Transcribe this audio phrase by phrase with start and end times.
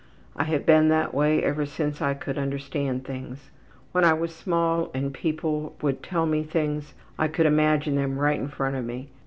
[0.35, 3.51] I have been that way ever since I could understand things.
[3.91, 8.39] When I was small and people would tell me things I could imagine them right
[8.39, 9.09] in front of me.